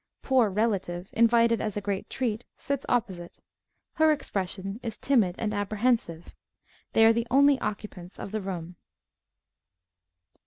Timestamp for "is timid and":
4.81-5.53